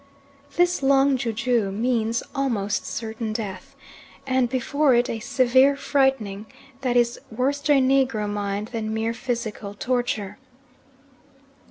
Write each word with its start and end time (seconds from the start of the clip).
This 0.55 0.81
Long 0.81 1.15
ju 1.15 1.31
ju 1.31 1.71
means 1.71 2.23
almost 2.33 2.87
certain 2.87 3.31
death, 3.33 3.75
and 4.25 4.49
before 4.49 4.95
it 4.95 5.07
a 5.11 5.19
severe 5.19 5.75
frightening 5.77 6.47
that 6.81 6.97
is 6.97 7.19
worse 7.29 7.59
to 7.59 7.73
a 7.73 7.79
negro 7.79 8.27
mind 8.27 8.69
than 8.69 8.95
mere 8.95 9.13
physical 9.13 9.75
torture. 9.75 10.39